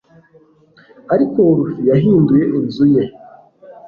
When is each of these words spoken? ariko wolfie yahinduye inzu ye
ariko 1.13 1.37
wolfie 1.47 1.83
yahinduye 1.89 2.43
inzu 2.57 2.85
ye 2.95 3.03